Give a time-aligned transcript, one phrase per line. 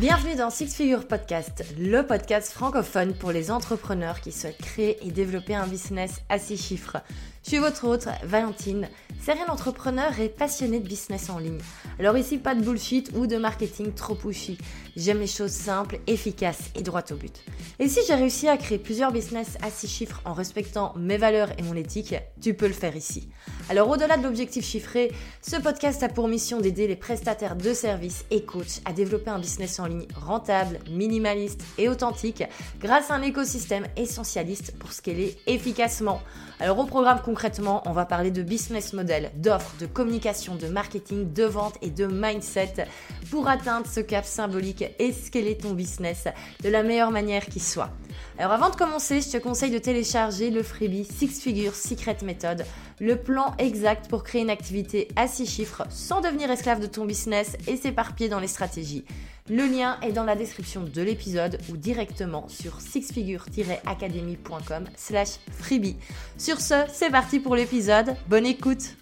[0.00, 5.10] Bienvenue dans Six Figure Podcast, le podcast francophone pour les entrepreneurs qui souhaitent créer et
[5.10, 6.96] développer un business à six chiffres.
[7.44, 8.88] Je suis votre hôte, Valentine,
[9.20, 11.60] serial entrepreneur et passionnée de business en ligne.
[11.98, 14.56] Alors ici, pas de bullshit ou de marketing trop pushy.
[14.96, 17.42] J'aime les choses simples, efficaces et droites au but.
[17.78, 21.50] Et si j'ai réussi à créer plusieurs business à six chiffres en respectant mes valeurs
[21.58, 23.28] et mon éthique, tu peux le faire ici.
[23.68, 25.12] Alors au-delà de l'objectif chiffré,
[25.42, 29.38] ce podcast a pour mission d'aider les prestataires de services et coachs à développer un
[29.38, 32.44] business en ligne rentable, minimaliste et authentique
[32.80, 36.20] grâce à un écosystème essentialiste pour scaler efficacement.
[36.58, 41.32] Alors au programme concrètement, on va parler de business model, d'offres, de communication, de marketing,
[41.32, 42.86] de vente et de mindset
[43.30, 46.24] pour atteindre ce cap symbolique et scaler ton business
[46.62, 47.90] de la meilleure manière qui soit?
[48.38, 52.64] Alors avant de commencer, je te conseille de télécharger le freebie Six Figures Secret Method,
[53.00, 57.04] le plan exact pour créer une activité à six chiffres sans devenir esclave de ton
[57.04, 59.04] business et s'éparpiller dans les stratégies.
[59.48, 65.96] Le lien est dans la description de l'épisode ou directement sur sixfigure-academy.com slash freebie.
[66.38, 68.14] Sur ce, c'est parti pour l'épisode.
[68.28, 68.94] Bonne écoute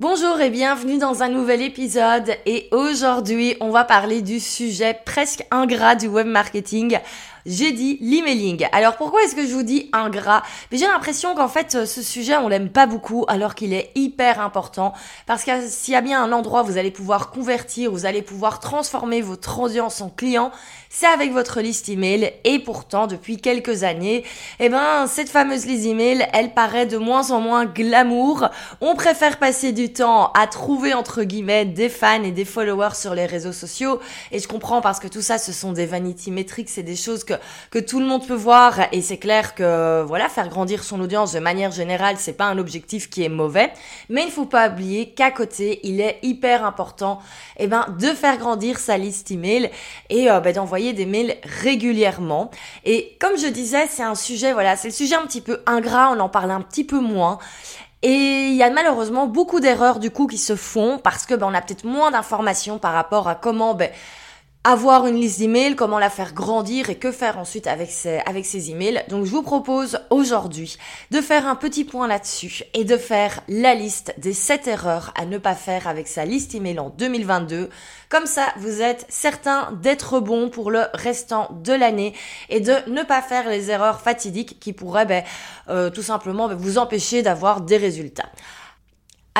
[0.00, 2.30] Bonjour et bienvenue dans un nouvel épisode.
[2.46, 7.00] Et aujourd'hui on va parler du sujet presque ingrat du web marketing
[7.46, 8.66] j'ai dit l'emailing.
[8.72, 10.42] Alors pourquoi est-ce que je vous dis ingrat?
[10.72, 14.40] J'ai l'impression qu'en fait euh, ce sujet on l'aime pas beaucoup alors qu'il est hyper
[14.40, 14.92] important
[15.26, 18.22] parce que s'il y a bien un endroit où vous allez pouvoir convertir, vous allez
[18.22, 20.50] pouvoir transformer votre audience en client,
[20.90, 24.24] c'est avec votre liste email et pourtant depuis quelques années,
[24.58, 28.48] eh ben cette fameuse liste email, elle paraît de moins en moins glamour.
[28.80, 33.14] On préfère passer du temps à trouver entre guillemets des fans et des followers sur
[33.14, 34.00] les réseaux sociaux
[34.32, 37.24] et je comprends parce que tout ça ce sont des vanity metrics, c'est des choses
[37.70, 38.80] que tout le monde peut voir.
[38.92, 42.58] Et c'est clair que voilà faire grandir son audience de manière générale c'est pas un
[42.58, 43.72] objectif qui est mauvais.
[44.08, 47.20] Mais il faut pas oublier qu'à côté il est hyper important
[47.58, 49.70] eh ben de faire grandir sa liste email
[50.10, 52.50] et euh, ben, d'envoyer des mails régulièrement.
[52.84, 56.10] Et comme je disais c'est un sujet voilà c'est le sujet un petit peu ingrat
[56.14, 57.38] on en parle un petit peu moins.
[58.02, 61.48] Et il y a malheureusement beaucoup d'erreurs du coup qui se font parce que ben,
[61.50, 63.90] on a peut-être moins d'informations par rapport à comment ben,
[64.68, 68.44] avoir une liste d'emails, comment la faire grandir et que faire ensuite avec ces, avec
[68.44, 69.02] ces emails.
[69.08, 70.76] Donc je vous propose aujourd'hui
[71.10, 75.24] de faire un petit point là-dessus et de faire la liste des 7 erreurs à
[75.24, 77.70] ne pas faire avec sa liste email en 2022.
[78.10, 82.12] Comme ça, vous êtes certain d'être bon pour le restant de l'année
[82.50, 85.24] et de ne pas faire les erreurs fatidiques qui pourraient ben,
[85.70, 88.28] euh, tout simplement ben, vous empêcher d'avoir des résultats.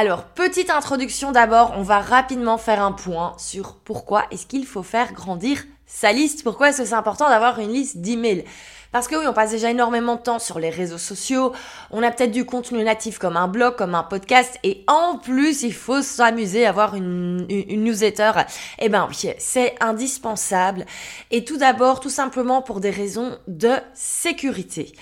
[0.01, 4.85] Alors, petite introduction d'abord, on va rapidement faire un point sur pourquoi est-ce qu'il faut
[4.85, 8.45] faire grandir sa liste, pourquoi est-ce que c'est important d'avoir une liste d'emails?
[8.93, 11.53] Parce que oui, on passe déjà énormément de temps sur les réseaux sociaux,
[11.91, 15.65] on a peut-être du contenu natif comme un blog, comme un podcast, et en plus,
[15.65, 18.31] il faut s'amuser à avoir une, une, newsletter.
[18.79, 20.87] Eh ben oui, c'est indispensable.
[21.33, 24.93] Et tout d'abord, tout simplement pour des raisons de sécurité.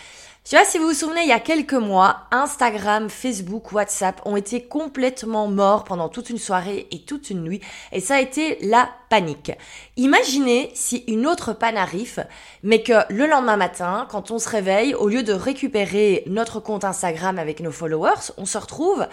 [0.46, 4.36] Je sais si vous vous souvenez, il y a quelques mois, Instagram, Facebook, WhatsApp ont
[4.36, 8.56] été complètement morts pendant toute une soirée et toute une nuit, et ça a été
[8.60, 9.50] la panique.
[9.96, 12.24] Imaginez si une autre panne arrive,
[12.62, 16.84] mais que le lendemain matin, quand on se réveille, au lieu de récupérer notre compte
[16.84, 19.04] Instagram avec nos followers, on se retrouve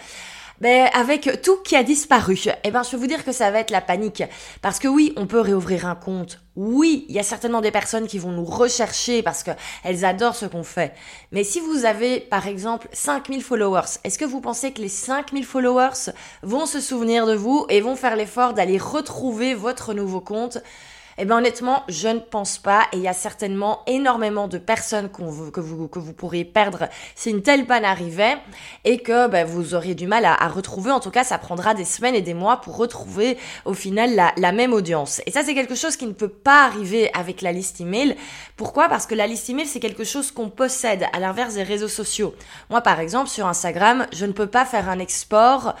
[0.60, 3.60] ben, avec tout qui a disparu, eh ben, je peux vous dire que ça va
[3.60, 4.22] être la panique.
[4.62, 6.40] Parce que oui, on peut réouvrir un compte.
[6.56, 10.46] Oui, il y a certainement des personnes qui vont nous rechercher parce qu'elles adorent ce
[10.46, 10.94] qu'on fait.
[11.32, 15.44] Mais si vous avez, par exemple, 5000 followers, est-ce que vous pensez que les 5000
[15.44, 16.12] followers
[16.42, 20.58] vont se souvenir de vous et vont faire l'effort d'aller retrouver votre nouveau compte?
[21.18, 25.10] Eh bien honnêtement, je ne pense pas et il y a certainement énormément de personnes
[25.10, 25.60] que, vous, que
[25.98, 28.36] vous pourriez perdre si une telle panne arrivait
[28.84, 30.90] et que ben, vous auriez du mal à, retrouver.
[30.90, 34.32] En tout cas, ça prendra des semaines et des mois pour retrouver au final la,
[34.36, 35.20] la même audience.
[35.26, 38.16] Et ça, c'est quelque chose qui ne peut pas arriver avec la liste email.
[38.56, 38.88] Pourquoi?
[38.88, 42.34] Parce que la liste email, c'est quelque chose qu'on possède à l'inverse des réseaux sociaux.
[42.70, 45.74] Moi, par exemple, sur Instagram, je ne peux pas faire un export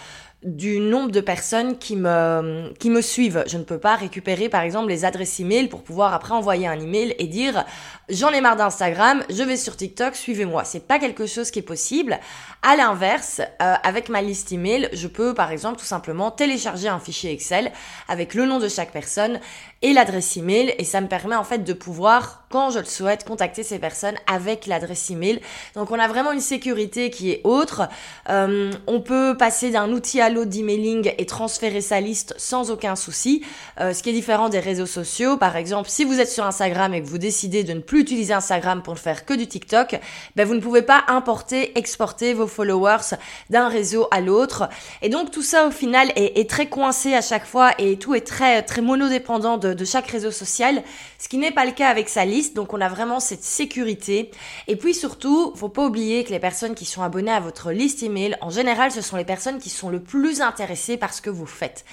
[0.44, 3.44] du nombre de personnes qui me, qui me suivent.
[3.46, 6.78] Je ne peux pas récupérer par exemple les adresses email pour pouvoir après envoyer un
[6.78, 7.64] email et dire
[8.10, 10.64] j'en ai marre d'Instagram, je vais sur TikTok, suivez-moi.
[10.64, 12.20] C'est pas quelque chose qui est possible.
[12.62, 17.00] À l'inverse, euh, avec ma liste email, je peux par exemple tout simplement télécharger un
[17.00, 17.72] fichier Excel
[18.08, 19.40] avec le nom de chaque personne
[19.80, 23.62] et l'adresse email et ça me permet en fait de pouvoir je le souhaite, contacter
[23.62, 25.40] ces personnes avec l'adresse email.
[25.74, 27.88] Donc on a vraiment une sécurité qui est autre.
[28.30, 32.96] Euh, on peut passer d'un outil à l'autre d'emailing et transférer sa liste sans aucun
[32.96, 33.44] souci.
[33.80, 35.36] Euh, ce qui est différent des réseaux sociaux.
[35.36, 38.32] Par exemple, si vous êtes sur Instagram et que vous décidez de ne plus utiliser
[38.32, 39.98] Instagram pour ne faire que du TikTok,
[40.36, 43.16] ben vous ne pouvez pas importer, exporter vos followers
[43.50, 44.68] d'un réseau à l'autre.
[45.02, 48.26] Et donc tout ça au final est, très coincé à chaque fois et tout est
[48.26, 50.82] très très monodépendant de chaque réseau social,
[51.18, 52.43] ce qui n'est pas le cas avec sa liste.
[52.52, 54.30] Donc on a vraiment cette sécurité.
[54.68, 58.02] Et puis surtout, faut pas oublier que les personnes qui sont abonnées à votre liste
[58.02, 61.30] email, en général, ce sont les personnes qui sont le plus intéressées par ce que
[61.30, 61.84] vous faites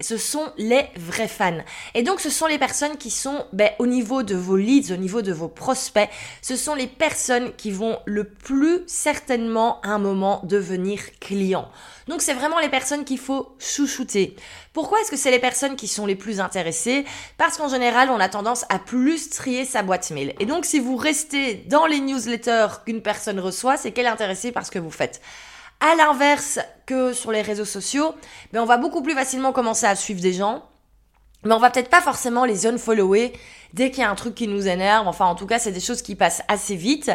[0.00, 1.58] ce sont les vrais fans.
[1.94, 4.96] Et donc, ce sont les personnes qui sont ben, au niveau de vos leads, au
[4.96, 6.08] niveau de vos prospects.
[6.42, 11.68] Ce sont les personnes qui vont le plus certainement à un moment devenir clients.
[12.06, 14.36] Donc, c'est vraiment les personnes qu'il faut chouchouter.
[14.72, 17.04] Pourquoi est-ce que c'est les personnes qui sont les plus intéressées?
[17.36, 20.32] Parce qu'en général, on a tendance à plus trier sa boîte mail.
[20.38, 24.52] Et donc, si vous restez dans les newsletters qu'une personne reçoit, c'est qu'elle est intéressée
[24.52, 25.20] par ce que vous faites.
[25.80, 28.14] À l'inverse que sur les réseaux sociaux,
[28.52, 30.64] mais on va beaucoup plus facilement commencer à suivre des gens,
[31.44, 33.32] mais on va peut-être pas forcément les unfollower
[33.72, 35.08] dès qu'il y a un truc qui nous énerve.
[35.08, 37.10] Enfin, en tout cas, c'est des choses qui passent assez vite.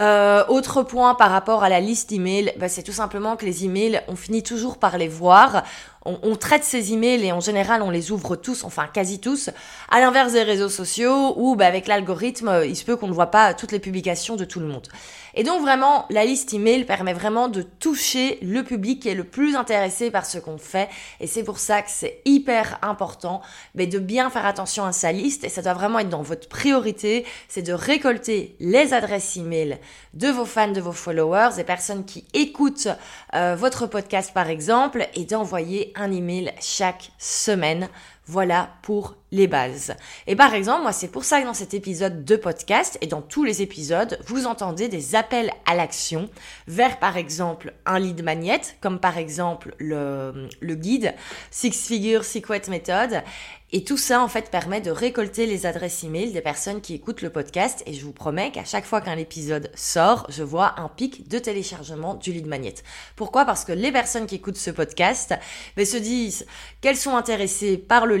[0.00, 3.64] Euh, autre point par rapport à la liste email, bah, c'est tout simplement que les
[3.64, 5.64] emails, on finit toujours par les voir.
[6.04, 9.50] On, traite ces emails et en général, on les ouvre tous, enfin quasi tous.
[9.90, 13.30] À l'inverse des réseaux sociaux où, bah, avec l'algorithme, il se peut qu'on ne voit
[13.30, 14.88] pas toutes les publications de tout le monde.
[15.34, 19.24] Et donc vraiment, la liste email permet vraiment de toucher le public qui est le
[19.24, 20.88] plus intéressé par ce qu'on fait.
[21.20, 23.42] Et c'est pour ça que c'est hyper important
[23.74, 25.44] mais de bien faire attention à sa liste.
[25.44, 27.24] Et ça doit vraiment être dans votre priorité.
[27.48, 29.78] C'est de récolter les adresses email
[30.14, 32.88] de vos fans, de vos followers, des personnes qui écoutent
[33.34, 37.88] euh, votre podcast par exemple, et d'envoyer un email chaque semaine
[38.28, 39.94] voilà pour les bases.
[40.26, 43.22] Et par exemple, moi, c'est pour ça que dans cet épisode de podcast et dans
[43.22, 46.28] tous les épisodes, vous entendez des appels à l'action
[46.66, 51.14] vers, par exemple, un lead magnet, comme par exemple le, guide
[51.50, 53.22] Six Figure Secret Method.
[53.70, 57.20] Et tout ça, en fait, permet de récolter les adresses email des personnes qui écoutent
[57.20, 57.82] le podcast.
[57.84, 61.38] Et je vous promets qu'à chaque fois qu'un épisode sort, je vois un pic de
[61.38, 62.76] téléchargement du lead magnet.
[63.14, 63.44] Pourquoi?
[63.44, 65.34] Parce que les personnes qui écoutent ce podcast
[65.76, 66.46] ben, se disent
[66.80, 68.16] qu'elles sont intéressées par le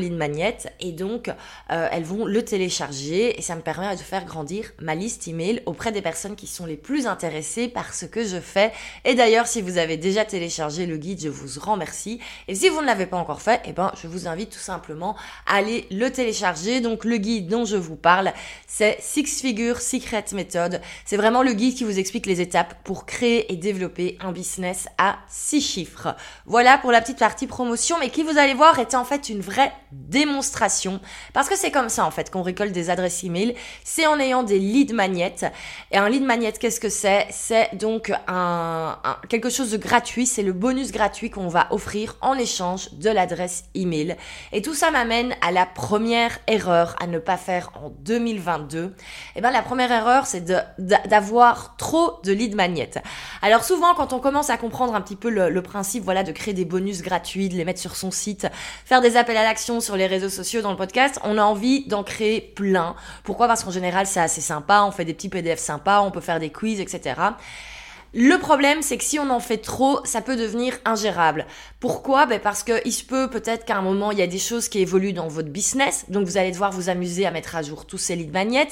[0.80, 4.94] et donc euh, elles vont le télécharger et ça me permet de faire grandir ma
[4.94, 8.72] liste email auprès des personnes qui sont les plus intéressées par ce que je fais.
[9.04, 12.20] Et d'ailleurs, si vous avez déjà téléchargé le guide, je vous remercie.
[12.46, 15.16] Et si vous ne l'avez pas encore fait, eh ben, je vous invite tout simplement
[15.46, 16.80] allez le télécharger.
[16.80, 18.32] Donc le guide dont je vous parle,
[18.66, 20.80] c'est Six Figure Secret Method.
[21.04, 24.88] C'est vraiment le guide qui vous explique les étapes pour créer et développer un business
[24.98, 26.14] à six chiffres.
[26.46, 29.40] Voilà pour la petite partie promotion, mais qui vous allez voir était en fait une
[29.40, 31.00] vraie démonstration.
[31.32, 33.54] Parce que c'est comme ça en fait qu'on récolte des adresses email.
[33.84, 35.50] C'est en ayant des lead magnets.
[35.90, 37.26] Et un lead magnet, qu'est-ce que c'est?
[37.30, 38.98] C'est donc un,
[39.28, 40.26] quelque chose de gratuit.
[40.26, 44.16] C'est le bonus gratuit qu'on va offrir en échange de l'adresse email.
[44.52, 48.94] Et tout ça m'amène à la première erreur à ne pas faire en 2022,
[49.36, 50.44] eh ben la première erreur c'est
[50.78, 52.90] d'avoir trop de lead magnets.
[53.42, 56.54] Alors souvent quand on commence à comprendre un petit peu le, principe voilà de créer
[56.54, 58.46] des bonus gratuits, de les mettre sur son site,
[58.84, 61.86] faire des appels à l'action sur les réseaux sociaux dans le podcast, on a envie
[61.86, 62.94] d'en créer plein.
[63.24, 63.46] Pourquoi?
[63.46, 66.40] Parce qu'en général c'est assez sympa, on fait des petits PDF sympas, on peut faire
[66.40, 67.14] des quiz, etc.
[68.14, 71.46] Le problème, c'est que si on en fait trop, ça peut devenir ingérable.
[71.78, 72.24] Pourquoi?
[72.24, 74.78] Ben Parce qu'il se peut peut-être qu'à un moment, il y a des choses qui
[74.78, 76.06] évoluent dans votre business.
[76.08, 78.68] Donc, vous allez devoir vous amuser à mettre à jour tous ces lead magnets.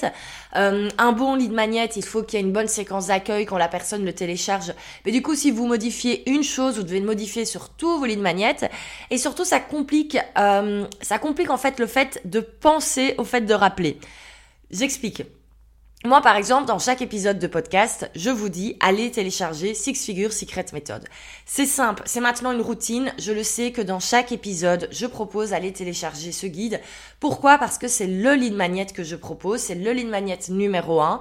[0.57, 3.59] Euh, un bon lead magnet, il faut qu'il y ait une bonne séquence d'accueil quand
[3.59, 4.73] la personne le télécharge.
[5.05, 8.07] Mais du coup, si vous modifiez une chose, vous devez le modifier sur tous vos
[8.07, 8.71] lead magnets.
[9.11, 13.43] Et surtout, ça complique, euh, ça complique en fait le fait de penser au fait
[13.43, 13.99] de rappeler.
[14.71, 15.23] J'explique.
[16.07, 20.33] Moi, par exemple, dans chaque épisode de podcast, je vous dis, allez télécharger Six Figure
[20.33, 21.05] Secret Method.
[21.47, 23.13] C'est simple, c'est maintenant une routine.
[23.19, 26.81] Je le sais que dans chaque épisode, je propose d'aller télécharger ce guide.
[27.19, 27.59] Pourquoi?
[27.59, 31.19] Parce que c'est le lead magnet que je propose, c'est le lead magnet numéro un.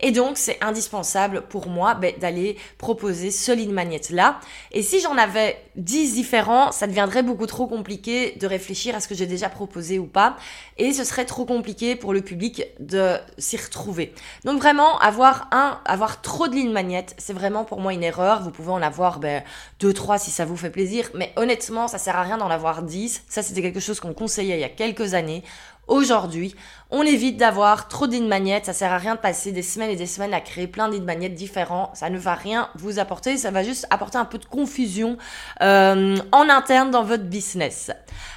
[0.00, 4.38] Et donc, c'est indispensable pour moi ben, d'aller proposer ce lead magnet là.
[4.72, 9.08] Et si j'en avais 10 différents, ça deviendrait beaucoup trop compliqué de réfléchir à ce
[9.08, 10.36] que j'ai déjà proposé ou pas.
[10.76, 14.14] Et ce serait trop compliqué pour le public de s'y retrouver.
[14.44, 18.42] Donc vraiment, avoir un, avoir trop de lead magnet, c'est vraiment pour moi une erreur.
[18.42, 19.42] Vous pouvez en avoir ben,
[19.80, 21.10] 2, 3 si ça vous fait plaisir.
[21.14, 23.24] Mais honnêtement, ça sert à rien d'en avoir 10.
[23.28, 25.42] Ça, c'était quelque chose qu'on conseillait il y a quelques années.
[25.88, 26.54] Aujourd'hui,
[26.90, 28.62] on évite d'avoir trop lead magnets.
[28.64, 31.04] Ça sert à rien de passer des semaines et des semaines à créer plein lead
[31.04, 31.90] magnets différents.
[31.94, 33.36] Ça ne va rien vous apporter.
[33.36, 35.18] Ça va juste apporter un peu de confusion
[35.60, 37.90] euh, en interne dans votre business.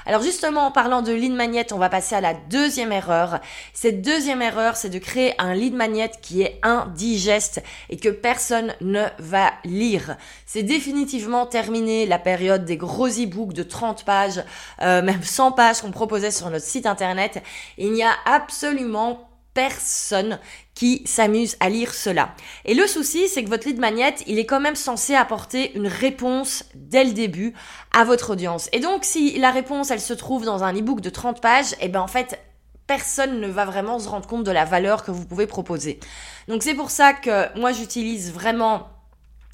[0.05, 3.39] Alors justement, en parlant de lead magnet, on va passer à la deuxième erreur.
[3.73, 8.73] Cette deuxième erreur, c'est de créer un lead magnet qui est indigeste et que personne
[8.81, 10.17] ne va lire.
[10.45, 14.43] C'est définitivement terminé la période des gros e-books de 30 pages,
[14.81, 17.40] euh, même 100 pages qu'on proposait sur notre site internet.
[17.77, 20.39] Il n'y a absolument personne
[20.73, 22.33] qui s'amuse à lire cela.
[22.65, 25.87] Et le souci, c'est que votre lead magnet, il est quand même censé apporter une
[25.87, 27.53] réponse dès le début
[27.93, 28.69] à votre audience.
[28.71, 31.89] Et donc, si la réponse, elle se trouve dans un e-book de 30 pages, eh
[31.89, 32.39] ben en fait,
[32.87, 35.99] personne ne va vraiment se rendre compte de la valeur que vous pouvez proposer.
[36.47, 38.89] Donc c'est pour ça que moi j'utilise vraiment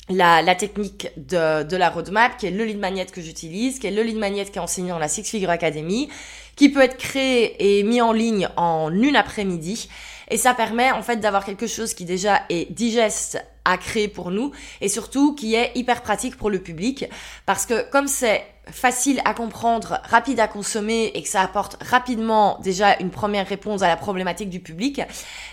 [0.09, 3.87] la, la, technique de, de, la roadmap, qui est le lead magnet que j'utilise, qui
[3.87, 6.09] est le lead magnet qui est enseigné dans la Six Figure Academy,
[6.57, 9.87] qui peut être créé et mis en ligne en une après-midi.
[10.29, 14.31] Et ça permet en fait d'avoir quelque chose qui déjà est digeste à créer pour
[14.31, 17.05] nous et surtout qui est hyper pratique pour le public
[17.45, 22.59] parce que comme c'est facile à comprendre, rapide à consommer et que ça apporte rapidement
[22.61, 25.01] déjà une première réponse à la problématique du public,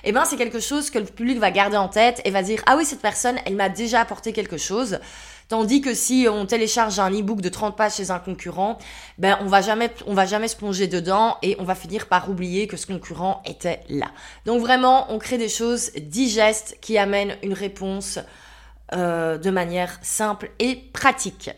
[0.03, 2.61] eh ben c'est quelque chose que le public va garder en tête et va dire
[2.67, 4.99] ah oui cette personne elle m'a déjà apporté quelque chose.
[5.49, 8.79] Tandis que si on télécharge un e-book de 30 pages chez un concurrent,
[9.19, 12.31] ben on va jamais on va jamais se plonger dedans et on va finir par
[12.31, 14.11] oublier que ce concurrent était là.
[14.47, 18.19] Donc vraiment, on crée des choses digestes qui amènent une réponse
[18.93, 21.51] euh, de manière simple et pratique.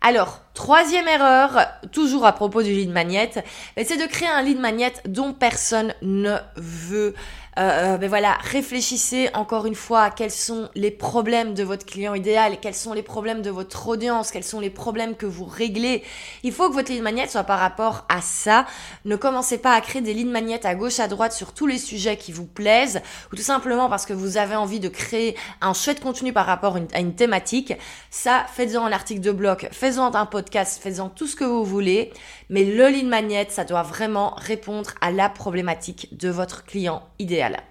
[0.00, 3.30] Alors, troisième erreur, toujours à propos du lead magnet,
[3.76, 7.14] c'est de créer un lead magnet dont personne ne veut
[7.58, 12.14] euh, euh, voilà, réfléchissez encore une fois à quels sont les problèmes de votre client
[12.14, 16.02] idéal, quels sont les problèmes de votre audience, quels sont les problèmes que vous réglez.
[16.44, 18.64] Il faut que votre lead magnet soit par rapport à ça.
[19.04, 21.76] Ne commencez pas à créer des lead magnets à gauche, à droite sur tous les
[21.76, 25.74] sujets qui vous plaisent, ou tout simplement parce que vous avez envie de créer un
[25.74, 27.74] chouette contenu par rapport à une thématique.
[28.10, 32.12] Ça, faites-en un article de blog, faites-en un podcast, faites-en tout ce que vous voulez.
[32.50, 37.62] Mais le lead magnet, ça doit vraiment répondre à la problématique de votre client idéal.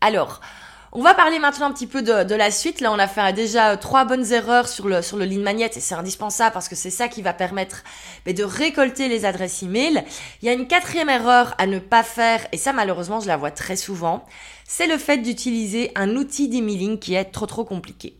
[0.00, 0.40] Alors,
[0.96, 2.80] on va parler maintenant un petit peu de, la suite.
[2.80, 5.80] Là, on a fait déjà trois bonnes erreurs sur le, sur le lead magnet et
[5.80, 7.82] c'est indispensable parce que c'est ça qui va permettre
[8.26, 10.04] de récolter les adresses email.
[10.40, 13.36] Il y a une quatrième erreur à ne pas faire et ça, malheureusement, je la
[13.36, 14.24] vois très souvent.
[14.68, 18.16] C'est le fait d'utiliser un outil d'emailing qui est trop trop compliqué.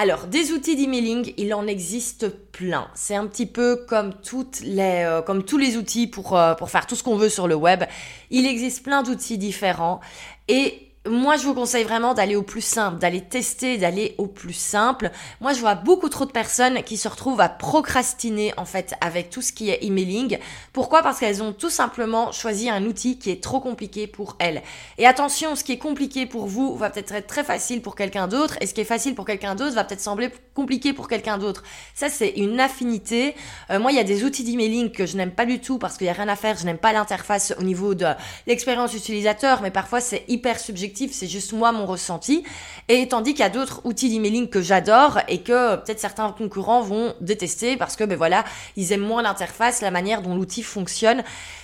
[0.00, 2.86] Alors, des outils d'emailing, il en existe plein.
[2.94, 7.02] C'est un petit peu comme euh, tous les outils pour, euh, pour faire tout ce
[7.02, 7.82] qu'on veut sur le web.
[8.30, 9.98] Il existe plein d'outils différents
[10.46, 14.52] et moi, je vous conseille vraiment d'aller au plus simple, d'aller tester, d'aller au plus
[14.52, 15.10] simple.
[15.40, 19.30] Moi, je vois beaucoup trop de personnes qui se retrouvent à procrastiner, en fait, avec
[19.30, 20.38] tout ce qui est emailing.
[20.72, 21.02] Pourquoi?
[21.02, 24.62] Parce qu'elles ont tout simplement choisi un outil qui est trop compliqué pour elles.
[24.98, 28.28] Et attention, ce qui est compliqué pour vous va peut-être être très facile pour quelqu'un
[28.28, 31.38] d'autre, et ce qui est facile pour quelqu'un d'autre va peut-être sembler compliqué pour quelqu'un
[31.38, 31.62] d'autre.
[31.94, 33.34] Ça, c'est une affinité.
[33.70, 35.96] Euh, moi, il y a des outils d'emailing que je n'aime pas du tout parce
[35.96, 36.56] qu'il n'y a rien à faire.
[36.56, 38.06] Je n'aime pas l'interface au niveau de
[38.46, 42.42] l'expérience utilisateur, mais parfois c'est hyper subjectif c'est juste moi mon ressenti.
[42.88, 46.82] Et tandis qu'il y a d'autres outils d'emailing que j'adore et que peut-être certains concurrents
[46.82, 48.44] vont détester parce que ben voilà,
[48.76, 51.22] ils aiment moins l'interface, la manière dont l'outil fonctionne.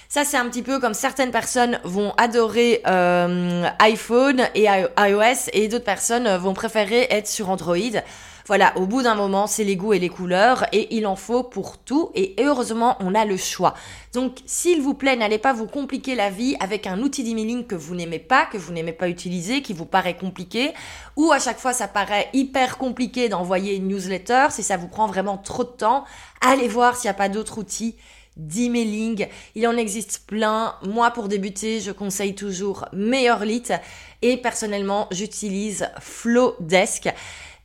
[0.09, 5.67] Ça, c'est un petit peu comme certaines personnes vont adorer euh, iPhone et iOS et
[5.67, 7.77] d'autres personnes vont préférer être sur Android.
[8.47, 11.43] Voilà, au bout d'un moment, c'est les goûts et les couleurs et il en faut
[11.43, 13.73] pour tout et heureusement, on a le choix.
[14.13, 17.75] Donc, s'il vous plaît, n'allez pas vous compliquer la vie avec un outil d'emailing que
[17.75, 20.73] vous n'aimez pas, que vous n'aimez pas utiliser, qui vous paraît compliqué
[21.17, 25.07] ou à chaque fois ça paraît hyper compliqué d'envoyer une newsletter, si ça vous prend
[25.07, 26.05] vraiment trop de temps,
[26.43, 27.97] allez voir s'il n'y a pas d'autres outils
[28.37, 29.29] d'emailing.
[29.55, 30.75] Il en existe plein.
[30.83, 33.69] Moi, pour débuter, je conseille toujours MeilleurLit
[34.23, 37.09] et personnellement, j'utilise Flowdesk.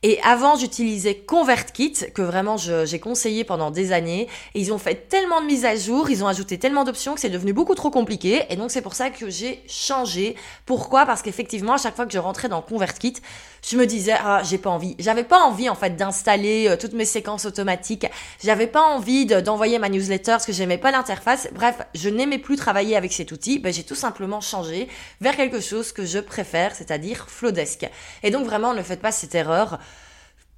[0.02, 4.28] Et avant, j'utilisais ConvertKit, que vraiment j'ai conseillé pendant des années.
[4.54, 7.20] Et ils ont fait tellement de mises à jour, ils ont ajouté tellement d'options que
[7.20, 8.44] c'est devenu beaucoup trop compliqué.
[8.48, 10.36] Et donc, c'est pour ça que j'ai changé.
[10.64, 11.04] Pourquoi?
[11.04, 13.14] Parce qu'effectivement, à chaque fois que je rentrais dans ConvertKit,
[13.62, 14.96] je me disais, ah, j'ai pas envie.
[14.98, 18.06] J'avais pas envie, en fait, d'installer euh, toutes mes séquences automatiques.
[18.42, 21.48] J'avais pas envie d'envoyer ma newsletter parce que j'aimais pas l'interface.
[21.52, 23.58] Bref, je n'aimais plus travailler avec cet outil.
[23.58, 24.88] Ben, j'ai tout simplement changé
[25.20, 27.88] vers quelque chose que je préfère, c'est-à-dire Flowdesk.
[28.22, 29.78] Et donc, vraiment, ne faites pas cette erreur.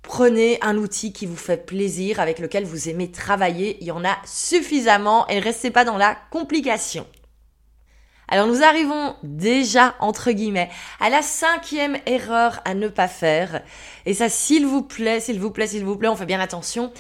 [0.03, 3.79] Prenez un outil qui vous fait plaisir, avec lequel vous aimez travailler.
[3.81, 7.07] Il y en a suffisamment et restez pas dans la complication.
[8.33, 10.71] Alors nous arrivons déjà, entre guillemets,
[11.01, 13.61] à la cinquième erreur à ne pas faire.
[14.07, 16.95] Et ça, s'il vous plaît, s'il vous plaît, s'il vous plaît, on fait bien attention.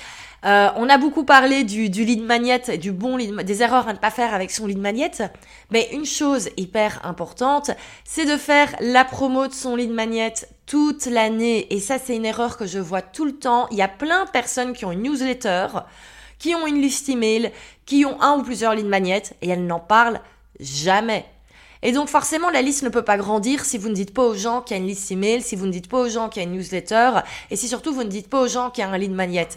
[0.45, 3.95] Euh, on a beaucoup parlé du, du lead magnet, du bon lead, des erreurs à
[3.95, 5.11] ne pas faire avec son lead magnet.
[5.71, 7.71] Mais une chose hyper importante,
[8.05, 10.35] c'est de faire la promo de son lead magnet
[10.67, 11.73] toute l'année.
[11.73, 13.69] Et ça, c'est une erreur que je vois tout le temps.
[13.71, 15.69] Il y a plein de personnes qui ont une newsletter,
[16.39, 17.53] qui ont une liste email,
[17.87, 20.21] qui ont un ou plusieurs lead magnets et elles n'en parlent
[20.63, 21.27] jamais.
[21.85, 24.37] Et donc forcément, la liste ne peut pas grandir si vous ne dites pas aux
[24.37, 26.41] gens qu'il y a une liste email, si vous ne dites pas aux gens qu'il
[26.41, 27.11] y a une newsletter,
[27.51, 29.49] et si surtout vous ne dites pas aux gens qu'il y a un lead magnet.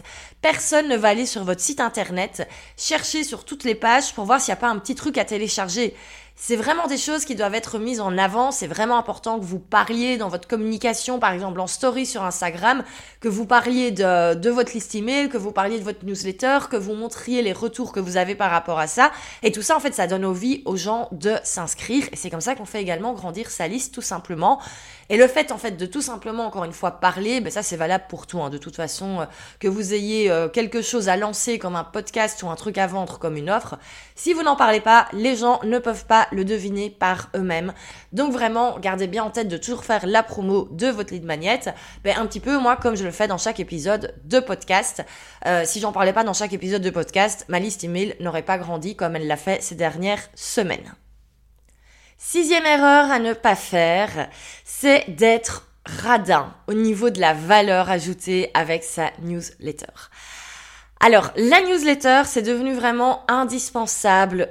[0.42, 4.40] Personne ne va aller sur votre site internet, chercher sur toutes les pages pour voir
[4.40, 5.94] s'il n'y a pas un petit truc à télécharger.
[6.38, 8.50] C'est vraiment des choses qui doivent être mises en avant.
[8.50, 12.84] C'est vraiment important que vous parliez dans votre communication, par exemple en story sur Instagram,
[13.20, 16.76] que vous parliez de, de votre liste email, que vous parliez de votre newsletter, que
[16.76, 19.12] vous montriez les retours que vous avez par rapport à ça.
[19.42, 22.06] Et tout ça, en fait, ça donne envie aux gens de s'inscrire.
[22.12, 24.60] Et c'est comme ça qu'on fait également grandir sa liste, tout simplement.
[25.08, 27.76] Et le fait, en fait, de tout simplement, encore une fois, parler, ben ça, c'est
[27.76, 28.42] valable pour tout.
[28.42, 28.50] Hein.
[28.50, 29.24] De toute façon, euh,
[29.60, 32.86] que vous ayez euh, quelque chose à lancer comme un podcast ou un truc à
[32.86, 33.78] vendre comme une offre,
[34.16, 37.72] si vous n'en parlez pas, les gens ne peuvent pas le deviner par eux-mêmes.
[38.12, 41.60] Donc vraiment, gardez bien en tête de toujours faire la promo de votre lead magnet.
[42.04, 45.04] Ben, un petit peu, moi, comme je le fais dans chaque épisode de podcast.
[45.46, 48.58] Euh, si j'en parlais pas dans chaque épisode de podcast, ma liste email n'aurait pas
[48.58, 50.94] grandi comme elle l'a fait ces dernières semaines.
[52.18, 54.28] Sixième erreur à ne pas faire,
[54.64, 59.92] c'est d'être radin au niveau de la valeur ajoutée avec sa newsletter.
[61.00, 64.48] Alors, la newsletter, c'est devenu vraiment indispensable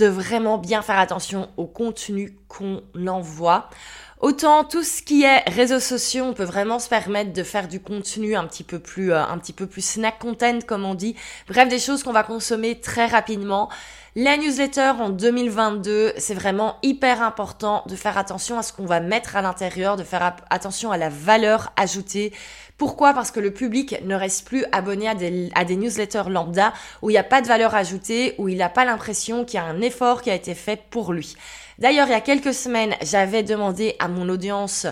[0.00, 3.68] de vraiment bien faire attention au contenu qu'on envoie.
[4.20, 7.80] Autant tout ce qui est réseaux sociaux, on peut vraiment se permettre de faire du
[7.80, 11.14] contenu un petit peu plus, euh, un petit peu plus snack content comme on dit.
[11.48, 13.68] Bref, des choses qu'on va consommer très rapidement.
[14.16, 19.00] La newsletter en 2022, c'est vraiment hyper important de faire attention à ce qu'on va
[19.00, 22.32] mettre à l'intérieur, de faire attention à la valeur ajoutée.
[22.76, 23.14] Pourquoi?
[23.14, 27.18] Parce que le public ne reste plus abonné à des, newsletters lambda où il n'y
[27.18, 30.22] a pas de valeur ajoutée, où il n'a pas l'impression qu'il y a un effort
[30.22, 31.36] qui a été fait pour lui.
[31.78, 34.86] D'ailleurs, il y a quelques semaines, j'avais demandé à mon audience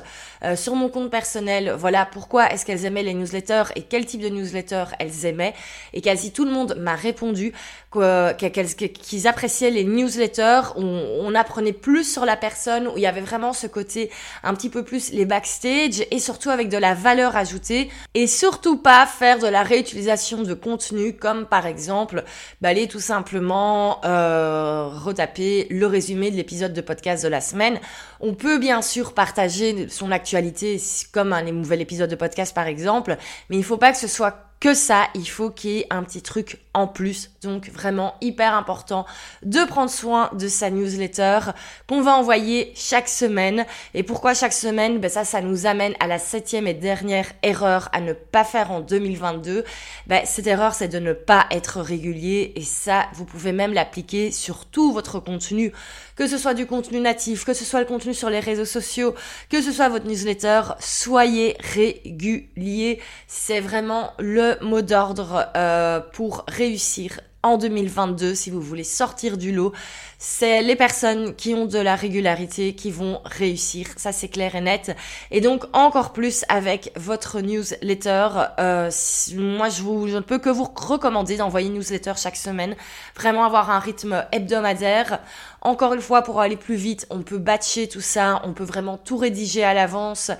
[0.45, 4.21] euh, sur mon compte personnel, voilà, pourquoi est-ce qu'elles aimaient les newsletters et quel type
[4.21, 5.55] de newsletter elles aimaient.
[5.93, 7.53] Et quasi tout le monde m'a répondu
[7.93, 13.21] qu'ils appréciaient les newsletters où on apprenait plus sur la personne, où il y avait
[13.21, 14.11] vraiment ce côté
[14.43, 18.79] un petit peu plus les backstage et surtout avec de la valeur ajoutée et surtout
[18.79, 22.25] pas faire de la réutilisation de contenu comme par exemple
[22.61, 27.81] bah, aller tout simplement euh, retaper le résumé de l'épisode de podcast de la semaine.
[28.21, 30.81] On peut bien sûr partager son actualité
[31.12, 33.17] comme un nouvel épisode de podcast par exemple,
[33.50, 36.04] mais il faut pas que ce soit que ça, il faut qu'il y ait un
[36.04, 37.33] petit truc en plus.
[37.42, 39.07] Donc vraiment hyper important
[39.42, 41.40] de prendre soin de sa newsletter
[41.88, 43.66] qu'on va envoyer chaque semaine.
[43.92, 45.01] Et pourquoi chaque semaine?
[45.01, 48.70] Ben Ça, ça nous amène à la septième et dernière erreur à ne pas faire
[48.70, 49.64] en 2022.
[50.07, 52.53] Ben, cette erreur, c'est de ne pas être régulier.
[52.55, 55.72] Et ça, vous pouvez même l'appliquer sur tout votre contenu
[56.16, 59.14] que ce soit du contenu natif, que ce soit le contenu sur les réseaux sociaux,
[59.48, 63.01] que ce soit votre newsletter, soyez régulier.
[63.27, 69.53] C'est vraiment le mot d'ordre euh, pour réussir en 2022 si vous voulez sortir du
[69.53, 69.73] lot.
[70.19, 74.61] C'est les personnes qui ont de la régularité qui vont réussir, ça c'est clair et
[74.61, 74.97] net.
[75.33, 78.29] Et donc encore plus avec votre newsletter,
[78.61, 78.91] euh,
[79.35, 82.77] moi je, vous, je ne peux que vous recommander d'envoyer une newsletter chaque semaine,
[83.17, 85.19] vraiment avoir un rythme hebdomadaire.
[85.61, 88.99] Encore une fois, pour aller plus vite, on peut batcher tout ça, on peut vraiment
[88.99, 90.31] tout rédiger à l'avance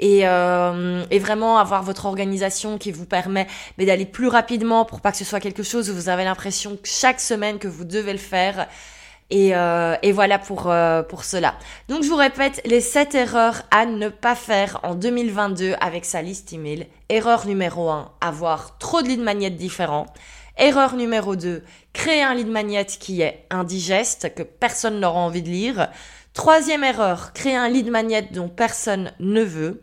[0.00, 3.46] et, euh, et vraiment avoir votre organisation qui vous permet
[3.78, 6.88] d'aller plus rapidement pour pas que ce soit quelque chose où vous avez l'impression que
[6.88, 8.66] chaque semaine que vous devez le faire.
[9.32, 11.54] Et, euh, et, voilà pour, euh, pour cela.
[11.88, 16.20] Donc je vous répète les 7 erreurs à ne pas faire en 2022 avec sa
[16.20, 16.88] liste email.
[17.08, 20.06] Erreur numéro 1, avoir trop de lead magnets différents.
[20.58, 25.48] Erreur numéro 2, créer un lead magnet qui est indigeste, que personne n'aura envie de
[25.48, 25.90] lire.
[26.32, 29.82] Troisième erreur, créer un lead magnet dont personne ne veut.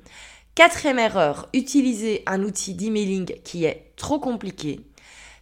[0.55, 4.79] Quatrième erreur, utiliser un outil d'emailing qui est trop compliqué.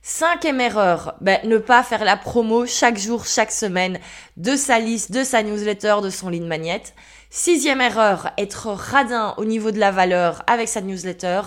[0.01, 3.99] Cinquième erreur, ben, ne pas faire la promo chaque jour, chaque semaine
[4.37, 6.81] de sa liste, de sa newsletter, de son lead magnet.
[7.29, 11.41] Sixième erreur, être radin au niveau de la valeur avec sa newsletter.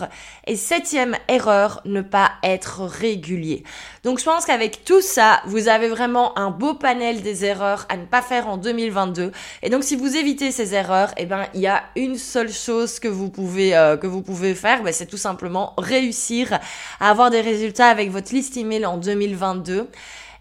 [0.46, 3.64] Et septième erreur, ne pas être régulier.
[4.04, 7.96] Donc je pense qu'avec tout ça, vous avez vraiment un beau panel des erreurs à
[7.96, 9.32] ne pas faire en 2022.
[9.62, 12.98] Et donc si vous évitez ces erreurs, eh ben il y a une seule chose
[12.98, 16.58] que vous pouvez euh, que vous pouvez faire, ben, c'est tout simplement réussir
[17.00, 19.88] à avoir des résultats avec votre liste email en 2022.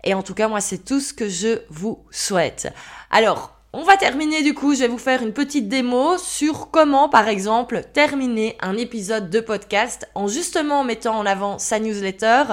[0.03, 2.71] Et en tout cas, moi, c'est tout ce que je vous souhaite.
[3.11, 7.09] Alors, On va terminer du coup, je vais vous faire une petite démo sur comment
[7.09, 12.43] par exemple terminer un épisode de podcast en justement mettant en avant sa newsletter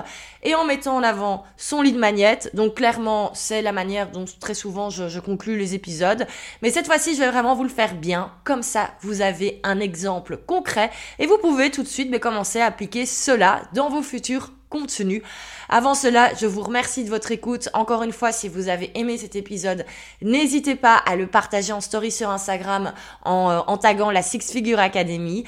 [0.42, 2.40] et en mettant en avant son lead magnet.
[2.54, 6.26] Donc clairement, c'est la manière dont très souvent je, je conclue les épisodes.
[6.62, 8.32] Mais cette fois-ci, je vais vraiment vous le faire bien.
[8.42, 12.60] Comme ça, vous avez un exemple concret et vous pouvez tout de suite mais, commencer
[12.60, 14.50] à appliquer cela dans vos futurs
[15.68, 17.68] Avant cela, je vous remercie de votre écoute.
[17.72, 19.84] Encore une fois, si vous avez aimé cet épisode,
[20.20, 22.92] n'hésitez pas à le partager en story sur Instagram
[23.24, 25.44] en, euh, taguant la Six Figure Academy.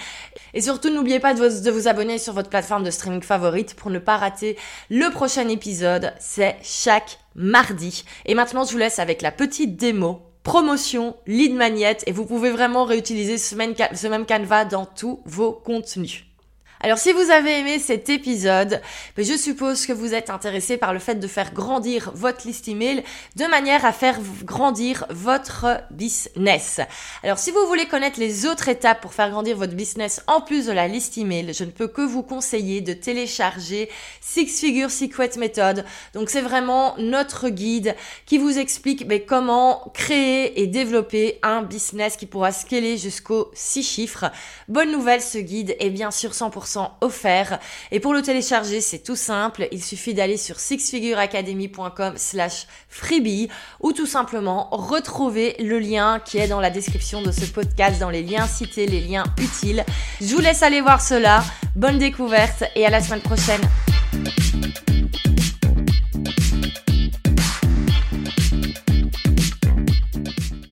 [0.54, 3.74] Et surtout, n'oubliez pas de vous, de vous abonner sur votre plateforme de streaming favorite
[3.74, 4.56] pour ne pas rater
[4.90, 6.12] le prochain épisode.
[6.20, 8.04] C'est chaque mardi.
[8.24, 12.50] Et maintenant, je vous laisse avec la petite démo promotion, lead magnet et vous pouvez
[12.50, 16.24] vraiment réutiliser ce même, ce même canevas dans tous vos contenus.
[16.82, 18.82] Alors si vous avez aimé cet épisode,
[19.16, 22.68] ben, je suppose que vous êtes intéressé par le fait de faire grandir votre liste
[22.68, 23.02] email
[23.36, 26.80] de manière à faire grandir votre business.
[27.22, 30.66] Alors si vous voulez connaître les autres étapes pour faire grandir votre business en plus
[30.66, 33.88] de la liste email, je ne peux que vous conseiller de télécharger
[34.20, 35.82] Six Figure Secret Method.
[36.12, 42.18] Donc c'est vraiment notre guide qui vous explique ben, comment créer et développer un business
[42.18, 44.26] qui pourra scaler jusqu'aux 6 chiffres.
[44.68, 46.65] Bonne nouvelle, ce guide est bien sûr 100%
[47.00, 47.58] offert.
[47.90, 49.68] Et pour le télécharger, c'est tout simple.
[49.72, 53.48] Il suffit d'aller sur sixfigureacademy.com slash freebie
[53.80, 58.10] ou tout simplement retrouver le lien qui est dans la description de ce podcast, dans
[58.10, 59.84] les liens cités, les liens utiles.
[60.20, 61.44] Je vous laisse aller voir cela.
[61.74, 63.62] Bonne découverte et à la semaine prochaine.